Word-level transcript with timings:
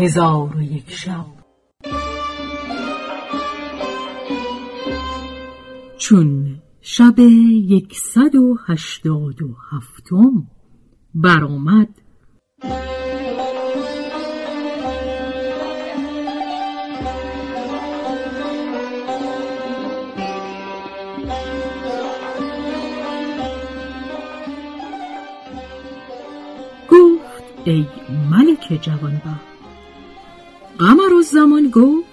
هزار 0.00 0.56
و 0.56 0.62
یک 0.62 0.90
شب. 0.90 1.26
چون 5.98 6.56
شب 6.80 7.18
یکصد 7.18 8.34
و 8.34 8.56
هشتاد 8.66 9.42
و 9.42 9.56
هفتم 9.70 10.46
برآمد 11.14 11.88
گفت 26.88 27.44
ای 27.64 27.86
ملک 28.30 28.82
جوانبخت 28.82 29.49
زمان 31.32 31.70
گفت 31.70 32.10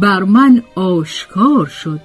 بر 0.00 0.22
من 0.22 0.62
آشکار 0.74 1.66
شد 1.66 2.00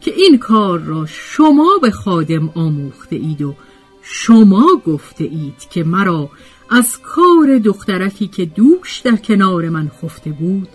که 0.00 0.12
این 0.16 0.38
کار 0.38 0.78
را 0.78 1.06
شما 1.06 1.78
به 1.82 1.90
خادم 1.90 2.48
آموخته 2.48 3.16
اید 3.16 3.42
و 3.42 3.54
شما 4.02 4.82
گفته 4.86 5.24
اید 5.24 5.58
که 5.70 5.84
مرا 5.84 6.30
از 6.70 6.98
کار 7.02 7.58
دخترکی 7.58 8.28
که 8.28 8.44
دوش 8.44 9.00
در 9.00 9.16
کنار 9.16 9.68
من 9.68 9.90
خفته 10.02 10.30
بود 10.30 10.68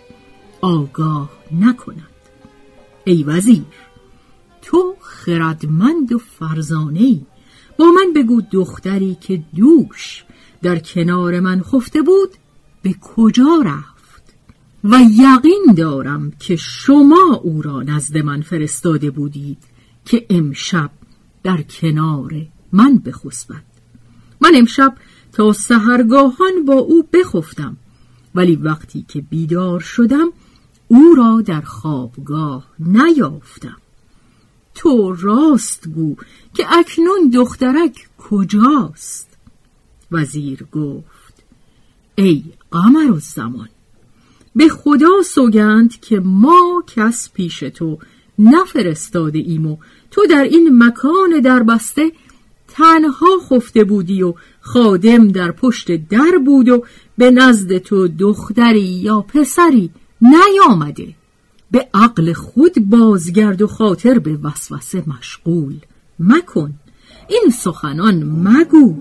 آگاه 0.62 1.30
نکند. 1.52 2.10
ای 3.04 3.24
وزیر 3.24 3.64
تو 4.62 4.96
خردمند 5.02 6.14
و 6.14 6.18
فرزانه 6.18 7.00
ای 7.00 7.22
با 7.80 7.86
من 7.86 8.14
بگو 8.16 8.42
دختری 8.52 9.18
که 9.22 9.44
دوش 9.56 10.26
در 10.62 10.80
کنار 10.80 11.40
من 11.40 11.62
خفته 11.62 12.02
بود 12.02 12.30
به 12.82 12.96
کجا 13.02 13.62
رفت؟ 13.66 13.95
و 14.86 15.00
یقین 15.12 15.74
دارم 15.78 16.32
که 16.40 16.56
شما 16.56 17.42
او 17.44 17.62
را 17.62 17.82
نزد 17.82 18.18
من 18.18 18.42
فرستاده 18.42 19.12
بودید 19.12 19.58
که 20.06 20.26
امشب 20.30 20.92
در 21.44 21.62
کنار 21.62 22.32
من 22.72 22.98
بخسبد. 22.98 23.64
من 24.42 24.52
امشب 24.56 24.96
تا 25.32 25.54
سهرگاهان 25.54 26.66
با 26.66 26.74
او 26.74 27.04
بخفتم 27.14 27.78
ولی 28.36 28.56
وقتی 28.56 29.06
که 29.08 29.22
بیدار 29.22 29.80
شدم 29.80 30.28
او 30.88 31.16
را 31.18 31.42
در 31.42 31.62
خوابگاه 31.62 32.68
نیافتم. 32.80 33.78
تو 34.76 35.16
راست 35.20 35.88
گو 35.88 36.16
که 36.54 36.66
اکنون 36.80 37.30
دخترک 37.34 38.10
کجاست؟ 38.18 39.38
وزیر 40.12 40.64
گفت 40.72 41.44
ای 42.16 42.44
قمر 42.72 43.12
و 43.12 43.20
زمان 43.20 43.70
به 44.56 44.68
خدا 44.68 45.22
سوگند 45.26 46.00
که 46.00 46.20
ما 46.20 46.84
کس 46.96 47.30
پیش 47.34 47.60
تو 47.60 47.98
نفرستاده 48.40 49.40
ایم 49.40 49.66
و 49.68 49.78
تو 50.12 50.22
در 50.30 50.44
این 50.44 50.84
مکان 50.84 51.40
دربسته 51.44 52.12
تنها 52.68 53.28
خفته 53.50 53.84
بودی 53.84 54.24
و 54.24 54.34
خادم 54.62 55.28
در 55.28 55.52
پشت 55.52 55.92
در 55.92 56.38
بود 56.46 56.70
و 56.70 56.84
به 57.18 57.32
نزد 57.32 57.78
تو 57.78 58.08
دختری 58.08 58.80
یا 58.82 59.22
پسری 59.22 59.90
نیامده. 60.22 61.08
به 61.72 61.88
عقل 61.94 62.34
خود 62.34 62.90
بازگرد 62.90 63.62
و 63.62 63.68
خاطر 63.68 64.20
به 64.20 64.40
وسوسه 64.44 65.04
مشغول 65.08 65.76
مکن. 66.20 66.74
این 67.30 67.50
سخنان 67.50 68.24
مگو. 68.24 68.96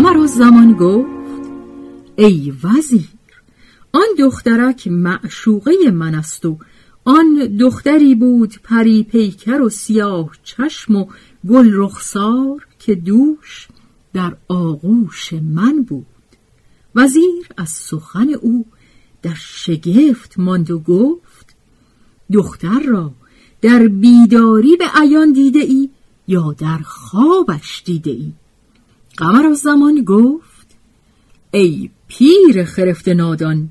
قمر 0.00 0.16
و 0.16 0.26
زمان 0.26 0.72
گفت 0.72 1.50
ای 2.16 2.52
وزیر 2.64 3.08
آن 3.92 4.06
دخترک 4.18 4.88
معشوقه 4.88 5.90
من 5.90 6.14
است 6.14 6.46
و 6.46 6.58
آن 7.04 7.56
دختری 7.60 8.14
بود 8.14 8.54
پری 8.64 9.02
پیکر 9.02 9.60
و 9.60 9.68
سیاه 9.68 10.30
چشم 10.44 10.96
و 10.96 11.06
گل 11.48 11.70
رخسار 11.72 12.66
که 12.78 12.94
دوش 12.94 13.68
در 14.12 14.36
آغوش 14.48 15.32
من 15.32 15.82
بود. 15.82 16.06
وزیر 16.94 17.46
از 17.56 17.70
سخن 17.70 18.28
او 18.28 18.66
در 19.22 19.36
شگفت 19.38 20.38
ماند 20.38 20.70
و 20.70 20.78
گفت 20.78 21.56
دختر 22.32 22.80
را 22.88 23.12
در 23.62 23.88
بیداری 23.88 24.76
به 24.76 24.84
عیان 24.94 25.32
دیده 25.32 25.60
ای 25.60 25.88
یا 26.28 26.54
در 26.58 26.78
خوابش 26.78 27.82
دیده 27.84 28.10
ای؟ 28.10 28.32
قمر 29.16 29.46
از 29.46 29.58
زمان 29.58 30.04
گفت 30.04 30.76
ای 31.50 31.90
پیر 32.08 32.64
خرفت 32.64 33.08
نادان 33.08 33.68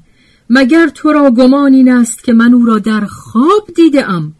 مگر 0.50 0.88
تو 0.88 1.14
را 1.14 1.32
گمان 1.32 1.74
این 1.74 1.92
است 1.92 2.24
که 2.24 2.34
من 2.34 2.54
او 2.54 2.66
را 2.66 2.80
در 2.80 3.06
خواب 3.06 3.68
دیده 3.76 4.10
ام؟ 4.10 4.34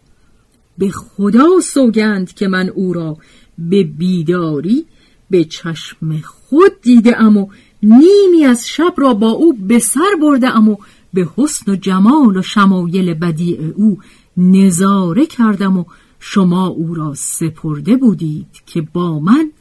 به 0.78 0.90
خدا 0.90 1.48
سوگند 1.64 2.34
که 2.34 2.48
من 2.48 2.70
او 2.70 2.94
را 2.94 3.18
به 3.58 3.84
بیداری 3.84 4.86
به 5.30 5.44
چشم 5.44 6.22
خود 6.24 6.82
دیده 6.82 7.22
ام 7.22 7.38
و 7.38 7.48
نیمی 7.84 8.46
از 8.46 8.68
شب 8.68 8.94
را 8.98 9.14
با 9.14 9.30
او 9.30 9.54
به 9.54 9.80
سر 9.80 10.16
برده 10.22 10.56
ام 10.56 10.70
و 10.70 10.78
به 11.14 11.28
حسن 11.38 11.72
و 11.72 11.76
جمال 11.76 12.38
و 12.38 12.42
شمایل 12.42 13.14
بدیع 13.14 13.74
او 13.76 13.98
نظاره 14.38 15.26
کردم 15.26 15.78
و 15.78 15.86
شما 16.20 16.68
او 16.68 16.94
را 16.94 17.14
سپرده 17.14 17.96
بودید 17.96 18.48
که 18.66 18.82
با 18.82 19.20
من 19.20 19.52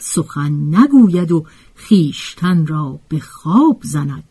سخن 0.00 0.76
نگوید 0.76 1.32
و 1.32 1.44
خیشتن 1.74 2.66
را 2.66 2.98
به 3.08 3.20
خواب 3.20 3.80
زند. 3.82 4.24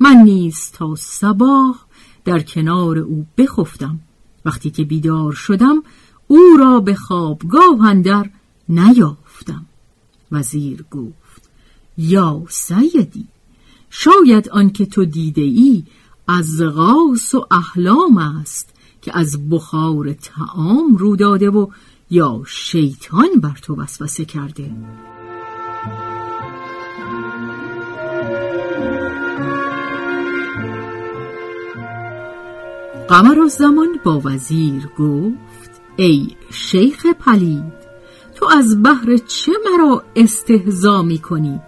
من 0.00 0.16
نیز 0.16 0.70
تا 0.72 0.94
صباح 0.94 1.76
در 2.24 2.40
کنار 2.40 2.98
او 2.98 3.26
بخفتم. 3.38 4.00
وقتی 4.44 4.70
که 4.70 4.84
بیدار 4.84 5.32
شدم 5.32 5.82
او 6.26 6.56
را 6.58 6.80
به 6.80 6.94
خوابگاه 6.94 7.86
اندر 7.86 8.30
نیافتم. 8.68 9.66
وزیر 10.32 10.84
گفت 10.90 11.50
یا 11.98 12.42
سیدی 12.48 13.28
شاید 13.90 14.48
آنکه 14.48 14.86
تو 14.86 15.04
دیده 15.04 15.42
ای 15.42 15.84
از 16.28 16.62
غاس 16.62 17.34
و 17.34 17.46
احلام 17.50 18.18
است 18.18 18.74
که 19.02 19.18
از 19.18 19.48
بخار 19.50 20.12
تعام 20.12 20.96
رو 20.96 21.16
داده 21.16 21.50
و 21.50 21.66
یا 22.10 22.42
شیطان 22.46 23.28
بر 23.42 23.58
تو 23.62 23.76
وسوسه 23.76 24.24
کرده؟ 24.24 24.70
قمر 33.08 33.46
زمان 33.46 33.88
با 34.04 34.20
وزیر 34.24 34.88
گفت 34.98 35.70
ای 35.96 36.26
شیخ 36.50 37.06
پلید 37.06 37.72
تو 38.34 38.46
از 38.56 38.82
بحر 38.82 39.16
چه 39.16 39.52
مرا 39.64 40.02
استهزا 40.16 41.02
می 41.02 41.18
کنی 41.18 41.60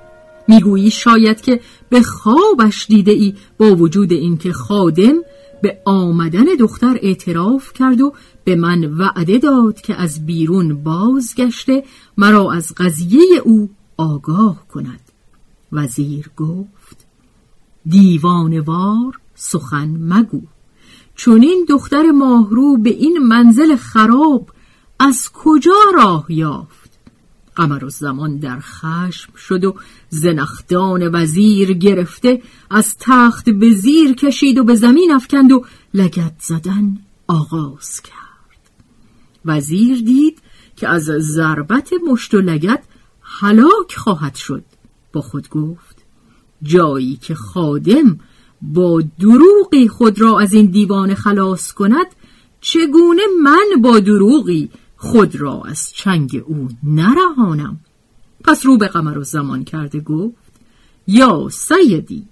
می‌گویی 0.49 0.91
شاید 0.91 1.41
که 1.41 1.61
به 1.89 2.03
خوابش 2.03 2.87
دیده 2.87 3.13
ای 3.13 3.35
با 3.59 3.75
وجود 3.75 4.13
اینکه 4.13 4.53
خادم 4.53 5.15
به 5.63 5.79
آمدن 5.85 6.45
دختر 6.45 6.99
اعتراف 7.03 7.73
کرد 7.73 8.01
و 8.01 8.13
به 8.45 8.57
من 8.57 8.85
وعده 8.85 9.39
داد 9.39 9.81
که 9.81 9.95
از 9.95 10.27
بیرون 10.27 10.83
بازگشته 10.83 11.85
مرا 12.17 12.53
از 12.53 12.75
قضیه 12.77 13.43
او 13.45 13.71
آگاه 13.97 14.69
کند. 14.69 15.01
وزیر 15.73 16.31
گفت 16.37 17.07
دیوانوار 17.87 19.21
سخن 19.35 19.89
مگو. 19.89 20.43
چون 21.15 21.43
این 21.43 21.67
دختر 21.69 22.11
ماهرو 22.11 22.77
به 22.77 22.91
این 22.91 23.19
منزل 23.19 23.77
خراب 23.77 24.51
از 24.99 25.31
کجا 25.35 25.73
راه 25.95 26.27
یافت؟ 26.29 26.80
قمر 27.57 27.89
زمان 27.89 28.39
در 28.39 28.59
خشم 28.61 29.33
شد 29.37 29.65
و 29.65 29.75
زنختان 30.09 31.11
وزیر 31.15 31.73
گرفته 31.73 32.43
از 32.71 32.97
تخت 33.01 33.51
به 33.51 33.73
زیر 33.73 34.15
کشید 34.15 34.59
و 34.59 34.65
به 34.65 34.75
زمین 34.75 35.13
افکند 35.13 35.53
و 35.53 35.65
لگت 35.95 36.35
زدن 36.41 36.99
آغاز 37.27 38.01
کرد. 38.01 38.61
وزیر 39.45 40.03
دید 40.03 40.39
که 40.77 40.89
از 40.89 41.03
ضربت 41.05 41.91
مشت 42.11 42.35
و 42.35 42.41
لگت 42.41 42.83
هلاک 43.23 43.97
خواهد 43.97 44.35
شد. 44.35 44.65
با 45.13 45.21
خود 45.21 45.49
گفت 45.49 45.97
جایی 46.63 47.17
که 47.17 47.35
خادم 47.35 48.19
با 48.63 49.03
دروغی 49.21 49.89
خود 49.89 50.21
را 50.21 50.41
از 50.41 50.53
این 50.53 50.67
دیوان 50.67 51.15
خلاص 51.15 51.73
کند 51.73 52.07
چگونه 52.61 53.23
من 53.43 53.83
با 53.83 54.01
دروغی 54.01 54.71
خود 55.03 55.37
را 55.37 55.63
از 55.67 55.93
چنگ 55.93 56.43
او 56.47 56.69
نرهانم. 56.83 57.81
پس 58.45 58.67
رو 58.67 58.79
به 58.79 58.87
قمر 58.87 59.19
و 59.19 59.25
زمان 59.25 59.65
کرده 59.65 60.01
گفت 60.01 60.53
یا 61.07 61.49
سیدی 61.51 62.27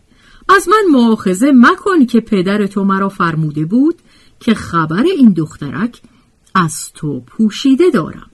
از 0.48 0.68
من 0.68 0.84
معاخذه 0.90 1.52
مکن 1.54 2.06
که 2.06 2.20
پدر 2.20 2.66
تو 2.66 2.84
مرا 2.84 3.08
فرموده 3.08 3.64
بود 3.64 3.94
که 4.40 4.54
خبر 4.54 5.02
این 5.02 5.32
دخترک 5.32 6.02
از 6.54 6.92
تو 6.92 7.20
پوشیده 7.20 7.90
دارم. 7.90 8.30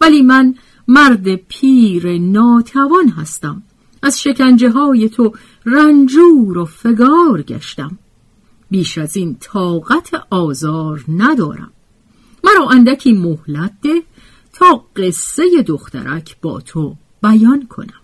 ولی 0.00 0.22
من 0.22 0.54
مرد 0.88 1.34
پیر 1.34 2.18
ناتوان 2.18 3.08
هستم. 3.08 3.62
از 4.02 4.20
شکنجه 4.20 4.70
های 4.70 5.08
تو 5.08 5.32
رنجور 5.66 6.58
و 6.58 6.64
فگار 6.64 7.42
گشتم. 7.42 7.98
بیش 8.70 8.98
از 8.98 9.16
این 9.16 9.36
طاقت 9.40 10.10
آزار 10.30 11.04
ندارم. 11.08 11.72
مرا 12.48 12.68
اندکی 12.70 13.12
مهلت 13.12 13.72
ده 13.82 14.02
تا 14.52 14.84
قصه 14.96 15.62
دخترک 15.66 16.36
با 16.42 16.60
تو 16.60 16.96
بیان 17.22 17.66
کنم. 17.66 18.00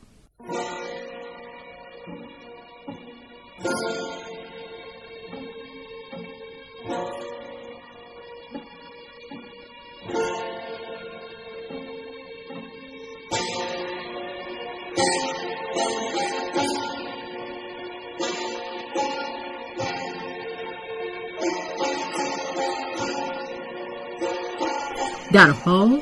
در 25.35 25.51
حال 25.51 26.01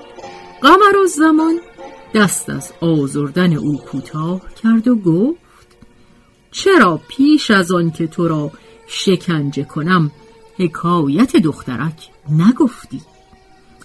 قمر 0.63 0.97
و 1.05 1.07
زمان 1.07 1.59
دست 2.15 2.51
از 2.51 2.73
آزردن 2.81 3.53
او 3.53 3.79
کوتاه 3.79 4.41
کرد 4.63 4.89
و 4.89 4.97
گفت 4.97 5.77
چرا 6.51 7.01
پیش 7.09 7.51
از 7.51 7.73
آن 7.73 7.91
که 7.91 8.07
تو 8.07 8.29
را 8.29 8.51
شکنجه 8.87 9.65
کنم 9.65 10.11
حکایت 10.59 11.37
دخترک 11.37 12.09
نگفتی؟ 12.31 13.01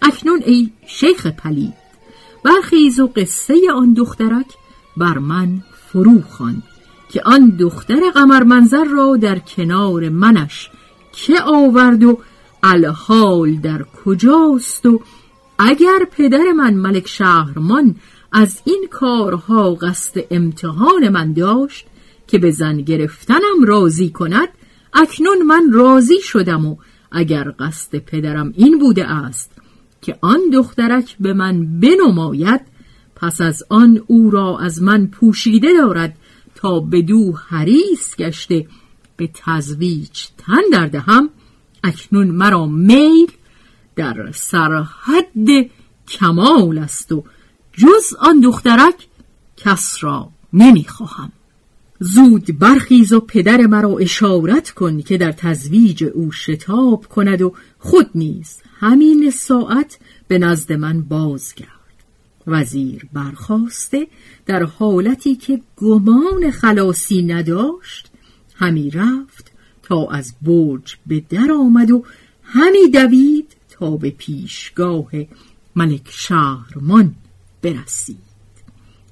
اکنون 0.01 0.41
ای 0.45 0.69
شیخ 0.88 1.27
پلید 1.27 1.73
برخیز 2.44 2.99
و 2.99 3.07
قصه 3.15 3.55
آن 3.75 3.94
دخترک 3.94 4.47
بر 4.97 5.17
من 5.17 5.63
فرو 5.91 6.21
خوان 6.21 6.63
که 7.09 7.21
آن 7.25 7.49
دختر 7.49 8.09
قمر 8.13 8.44
منظر 8.44 8.83
را 8.83 9.17
در 9.17 9.39
کنار 9.39 10.09
منش 10.09 10.69
که 11.11 11.41
آورد 11.41 12.03
و 12.03 12.19
الحال 12.63 13.55
در 13.55 13.85
کجاست 14.05 14.85
و 14.85 15.01
اگر 15.59 16.07
پدر 16.12 16.51
من 16.51 16.74
ملک 16.74 17.07
شهرمان 17.07 17.95
از 18.31 18.62
این 18.65 18.88
کارها 18.92 19.75
قصد 19.75 20.21
امتحان 20.31 21.09
من 21.09 21.33
داشت 21.33 21.86
که 22.27 22.38
به 22.38 22.51
زن 22.51 22.77
گرفتنم 22.77 23.63
راضی 23.63 24.09
کند 24.09 24.50
اکنون 24.94 25.42
من 25.42 25.71
راضی 25.71 26.21
شدم 26.21 26.65
و 26.65 26.75
اگر 27.12 27.54
قصد 27.59 27.98
پدرم 27.98 28.54
این 28.56 28.80
بوده 28.80 29.12
است 29.12 29.51
که 30.01 30.18
آن 30.21 30.39
دخترک 30.54 31.15
به 31.19 31.33
من 31.33 31.80
بنماید 31.80 32.62
پس 33.15 33.42
از 33.42 33.63
آن 33.69 34.04
او 34.07 34.30
را 34.30 34.59
از 34.59 34.81
من 34.81 35.07
پوشیده 35.07 35.68
دارد 35.74 36.18
تا 36.56 36.80
به 36.80 37.01
دو 37.01 37.33
حریص 37.48 38.15
گشته 38.15 38.68
به 39.18 39.30
تزویج 39.33 40.27
تن 40.38 40.62
دردهم 40.71 41.30
اکنون 41.83 42.27
مرا 42.27 42.65
میل 42.65 43.31
در 43.97 44.31
سرحد 44.31 45.69
کمال 46.07 46.77
است 46.77 47.11
و 47.11 47.23
جز 47.73 48.13
آن 48.19 48.39
دخترک 48.39 49.07
کس 49.57 49.97
را 50.01 50.29
نمی‌خواهم. 50.53 51.31
زود 51.99 52.59
برخیز 52.59 53.13
و 53.13 53.19
پدر 53.19 53.61
مرا 53.61 53.97
اشارت 53.97 54.69
کن 54.69 55.01
که 55.01 55.17
در 55.17 55.31
تزویج 55.31 56.03
او 56.03 56.31
شتاب 56.31 57.05
کند 57.05 57.41
و 57.41 57.53
خود 57.79 58.09
نیز 58.15 58.57
همین 58.79 59.31
ساعت 59.31 59.99
به 60.27 60.38
نزد 60.38 60.73
من 60.73 61.01
بازگرد. 61.01 61.67
وزیر 62.47 63.07
برخواسته 63.13 64.07
در 64.45 64.63
حالتی 64.63 65.35
که 65.35 65.61
گمان 65.77 66.51
خلاصی 66.51 67.21
نداشت 67.21 68.11
همی 68.55 68.91
رفت 68.91 69.51
تا 69.83 70.07
از 70.07 70.33
برج 70.41 70.97
به 71.07 71.23
در 71.29 71.51
آمد 71.51 71.91
و 71.91 72.03
همی 72.44 72.89
دوید 72.89 73.56
به 73.79 74.09
پیشگاه 74.09 75.09
ملک 75.75 76.09
شهرمان 76.09 77.15
برسید. 77.62 78.18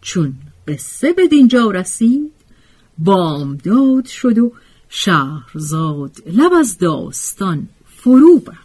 چون 0.01 0.33
قصه 0.67 1.13
به 1.13 1.27
دینجا 1.27 1.71
رسید 1.71 2.31
بامداد 2.97 4.05
شد 4.05 4.37
و 4.37 4.51
شهرزاد 4.89 6.23
لب 6.25 6.53
از 6.53 6.77
داستان 6.77 7.69
فرو 7.85 8.39
بست 8.39 8.64